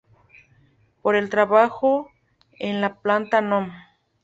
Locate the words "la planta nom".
2.81-3.71